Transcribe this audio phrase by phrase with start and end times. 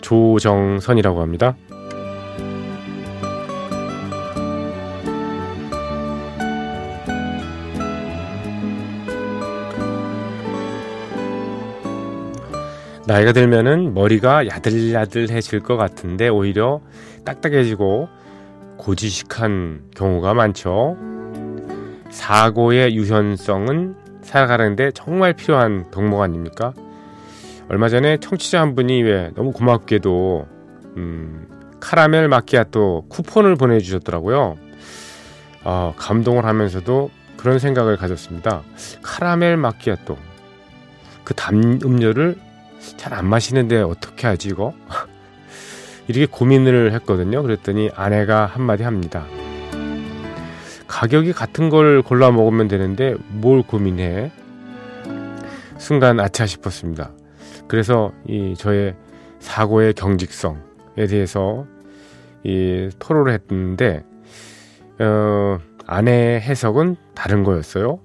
[0.00, 1.56] 조정선이라고 합니다.
[13.08, 16.82] 나이가 들면은 머리가 야들야들해질 것 같은데 오히려
[17.24, 18.06] 딱딱해지고
[18.76, 20.98] 고지식한 경우가 많죠.
[22.10, 26.74] 사고의 유연성은 살아가는데 정말 필요한 덕목 아닙니까?
[27.68, 30.46] 얼마 전에 청취자 한 분이 왜 너무 고맙게도
[30.96, 31.48] 음,
[31.80, 34.56] 카라멜 마키아토 쿠폰을 보내주셨더라고요.
[35.64, 38.62] 어, 감동을 하면서도 그런 생각을 가졌습니다.
[39.02, 40.16] 카라멜 마키아토
[41.24, 42.36] 그단 음료를
[42.96, 44.72] 잘 안 마시는데 어떻게 하지 이거?
[46.08, 47.42] 이렇게 고민을 했거든요.
[47.42, 49.26] 그랬더니 아내가 한마디 합니다.
[50.86, 54.32] 가격이 같은 걸 골라 먹으면 되는데 뭘 고민해?
[55.76, 57.10] 순간 아차 싶었습니다.
[57.68, 58.96] 그래서 이 저의
[59.38, 61.66] 사고의 경직성에 대해서
[62.42, 64.04] 이 토로를 했는데
[64.98, 68.00] 어, 아내의 해석은 다른 거였어요.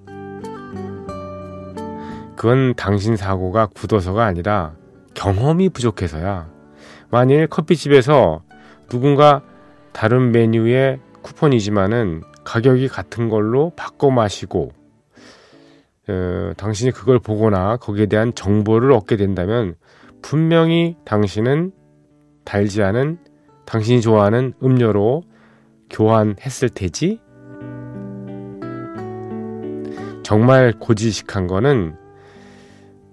[2.36, 4.74] 그건 당신 사고가 굳어서가 아니라
[5.14, 6.50] 경험이 부족해서야.
[7.10, 8.44] 만일 커피집에서
[8.90, 9.42] 누군가
[9.94, 14.72] 다른 메뉴의 쿠폰이지만은 가격이 같은 걸로 바꿔 마시고
[16.10, 19.76] 어, 당신이 그걸 보거나 거기에 대한 정보를 얻게 된다면
[20.22, 21.72] 분명히 당신은
[22.44, 23.20] 달지 않은
[23.66, 25.24] 당신이 좋아하는 음료로
[25.90, 27.22] 교환했을 테지?
[30.24, 31.96] 정말 고지식한 거는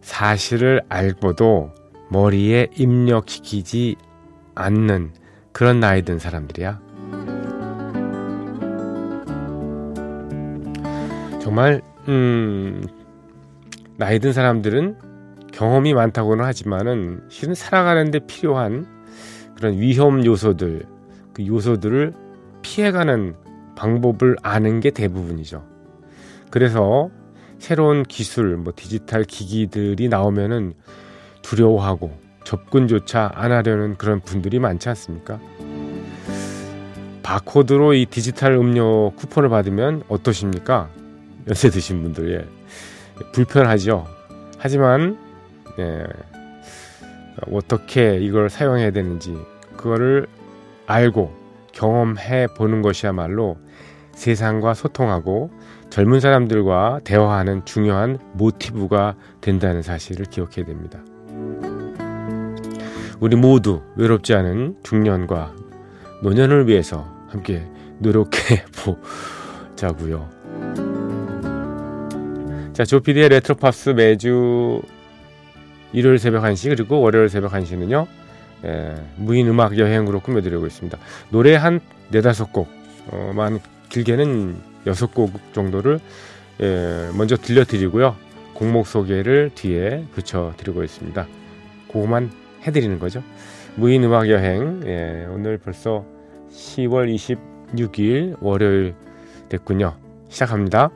[0.01, 1.71] 사실을 알고도
[2.11, 3.97] 머리에 입력시키지
[4.55, 5.13] 않는
[5.53, 6.81] 그런 나이 든 사람들이야.
[11.41, 12.85] 정말 음,
[13.97, 14.97] 나이 든 사람들은
[15.53, 18.87] 경험이 많다고는 하지만은 실은 살아가는데 필요한
[19.55, 20.87] 그런 위험 요소들,
[21.33, 22.13] 그 요소들을
[22.63, 23.35] 피해가는
[23.77, 25.65] 방법을 아는 게 대부분이죠.
[26.51, 27.11] 그래서
[27.59, 30.73] 새로운 기술, 뭐 디지털 기기들이 나오면은
[31.43, 32.11] 두려워하고
[32.43, 35.39] 접근조차 안 하려는 그런 분들이 많지 않습니까?
[37.23, 40.91] 바코드로 이 디지털 음료 쿠폰을 받으면 어떠십니까?
[41.49, 43.25] 연세 드신 분들 예.
[43.33, 44.07] 불편하죠.
[44.59, 45.19] 하지만
[45.79, 46.05] 예,
[47.51, 49.39] 어떻게 이걸 사용해야 되는지
[49.77, 50.27] 그거를
[50.87, 51.35] 알고
[51.73, 53.57] 경험해 보는 것이야말로
[54.13, 55.51] 세상과 소통하고
[55.89, 61.01] 젊은 사람들과 대화하는 중요한 모티브가 된다는 사실을 기억해야 됩니다.
[63.19, 65.55] 우리 모두 외롭지 않은 중년과
[66.23, 67.67] 노년을 위해서 함께
[67.99, 68.65] 노력해
[69.77, 70.40] 보자고요.
[72.81, 74.81] 자, 조피디의 레트로팝스 매주
[75.93, 78.07] 일요일 새벽 1시 그리고 월요일 새벽 1시는요.
[78.65, 80.97] 예, 무인 음악 여행으로 꾸며드리고 있습니다.
[81.29, 83.59] 노래 한 네다섯 곡만 어,
[83.91, 86.01] 길게는 여섯 곡 정도를
[86.63, 88.17] 예, 먼저 들려드리고요.
[88.55, 91.27] 곡목 소개를 뒤에 붙여드리고 있습니다.
[91.93, 92.31] 그거만
[92.67, 93.23] 해드리는 거죠.
[93.77, 96.07] 무인 음악 여행 예, 오늘 벌써
[96.51, 97.15] 10월
[97.75, 98.95] 26일 월요일
[99.51, 99.99] 됐군요.
[100.31, 100.91] 시작합니다.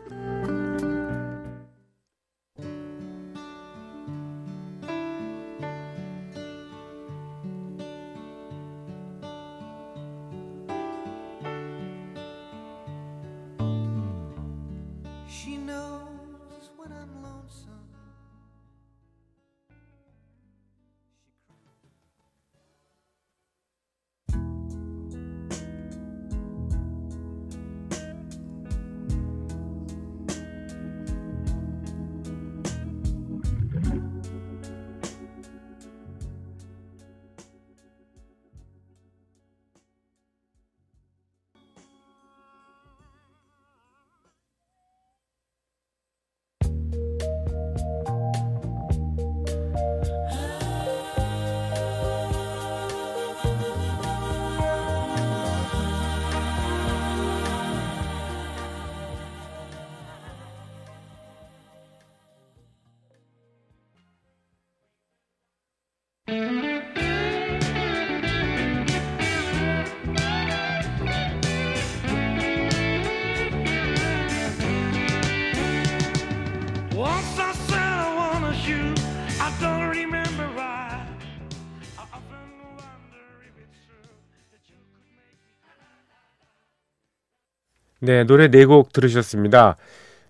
[88.05, 89.77] 네, 노래 네 곡 들으셨습니다.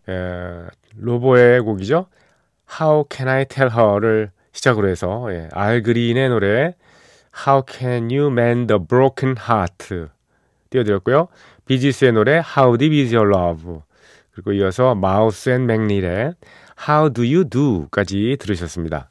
[0.09, 0.13] 에,
[0.97, 2.07] 로보의 곡이죠.
[2.81, 6.75] How Can I Tell Her를 시작으로 해서 예, 알 그린의 노래
[7.47, 10.07] How Can You Mend a Broken Heart
[10.71, 11.29] 띄워드렸고요.
[11.67, 13.81] 비지스의 노래 How Deep Is Your Love
[14.33, 16.35] 그리고 이어서 마우스 앤 맥닐의
[16.89, 19.11] How Do You Do까지 들으셨습니다.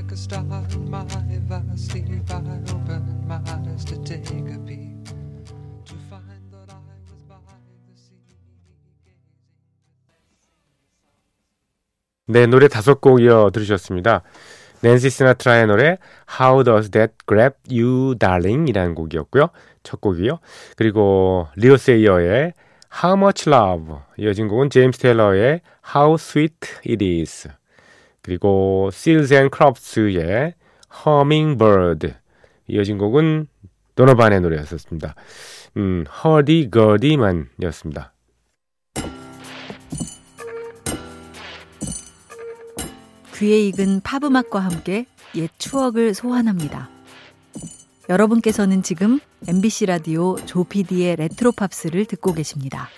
[0.00, 0.42] like a star
[0.72, 1.04] in my
[1.46, 2.08] vast sleep.
[2.30, 2.36] I
[2.72, 5.04] opened my eyes to take a peek
[5.84, 8.16] to find that I was by the sea.
[12.26, 14.22] 네, 노래 다섯 곡 이어 들으셨습니다.
[14.80, 15.98] 낸시 시나트라의 노래
[16.40, 19.50] How Does That Grab You Darling 이라는 곡이었고요.
[19.82, 20.38] 첫 곡이요.
[20.76, 22.54] 그리고 리오 세이어의
[23.02, 25.60] How Much Love 이어진 곡은 제임스 테일러의
[25.94, 27.48] How Sweet It Is
[28.22, 30.54] 그리고 Seals and Crofts의
[31.06, 32.14] Hummingbird
[32.68, 33.46] 이어진 곡은
[33.94, 35.14] 도너반의 노래였었습니다.
[35.76, 38.12] 음, Hurdy Gurdy Man이었습니다.
[43.36, 46.90] 귀에 익은 팝음악과 함께 옛 추억을 소환합니다.
[48.10, 52.88] 여러분께서는 지금 MBC 라디오 조피디의 레트로 팝스를 듣고 계십니다.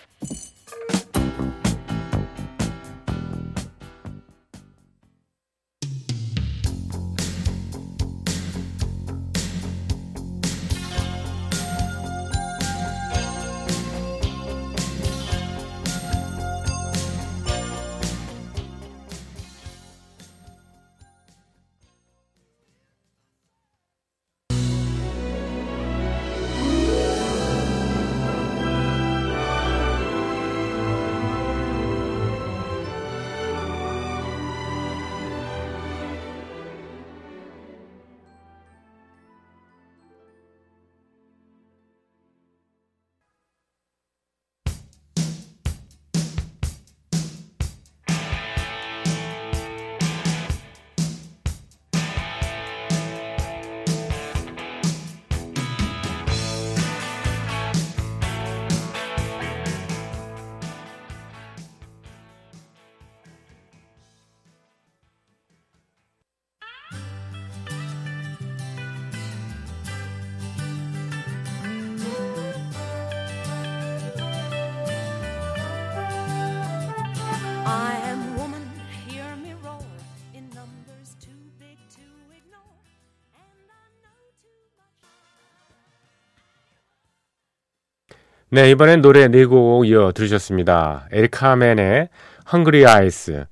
[88.54, 91.08] 네, 이번엔 노래 네 곡 이어 들으셨습니다.
[91.10, 92.10] 에릭 카멘의
[92.52, 93.46] Hungry Eyes.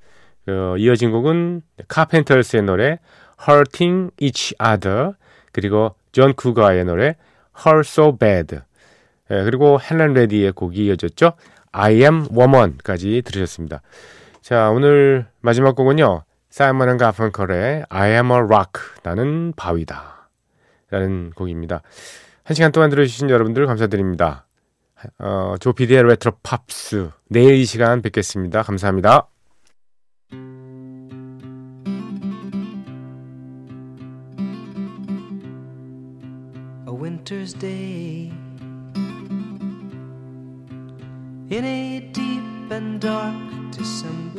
[0.44, 2.98] 그, 이어진 곡은 카펜터스의 노래
[3.48, 5.12] Hurting Each Other
[5.52, 7.16] 그리고 존 쿠거의 노래
[7.64, 8.56] Hurts So Good
[9.30, 11.32] 예, 그리고 헬렌 레디의 곡이 이어졌죠.
[11.72, 13.80] I Am Woman까지 들으셨습니다.
[14.42, 16.24] 자 오늘 마지막 곡은요.
[16.50, 20.28] 사이먼 앤 가펑컬의 I Am a Rock 나는 바위다
[20.90, 21.80] 라는 곡입니다.
[22.44, 24.44] 한 시간 동안 들어주신 여러분들 감사드립니다.
[25.18, 28.62] 어, 조피디의 레트로 팝스 내일 이 시간 뵙겠습니다.
[28.62, 29.28] 감사합니다.
[37.00, 38.30] winter's day
[41.50, 43.34] in a deep and dark
[43.70, 44.29] December